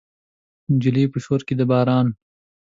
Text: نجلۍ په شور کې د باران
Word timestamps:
نجلۍ 0.73 1.05
په 1.13 1.17
شور 1.23 1.41
کې 1.47 1.53
د 1.59 1.61
باران 1.71 2.07